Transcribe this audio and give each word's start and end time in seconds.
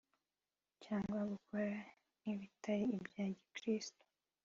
cyangwa 0.83 1.19
gukora 1.31 1.75
nk’ibitari 2.19 2.83
ibya 2.97 3.25
Gikiristo 3.35 4.03